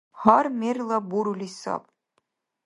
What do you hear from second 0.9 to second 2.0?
бурули саб.